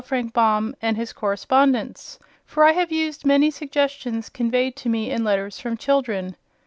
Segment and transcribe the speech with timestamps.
[0.03, 5.23] Frank Baum and his correspondents," for I have used many suggestions conveyed to me in
[5.23, 6.35] letters from children.